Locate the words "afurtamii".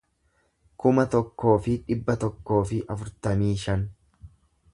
2.97-3.53